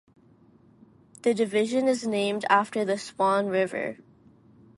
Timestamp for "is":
1.87-2.07